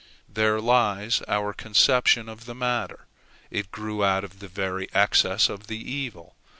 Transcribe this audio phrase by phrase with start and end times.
[0.27, 3.05] There lies our conception of the matter.
[3.51, 6.35] It grew out of the very excess of the evil.